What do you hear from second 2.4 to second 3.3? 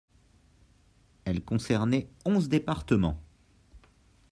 départements.